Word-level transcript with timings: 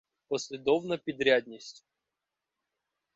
Послідовна 0.27 0.97
підрядність 0.97 1.61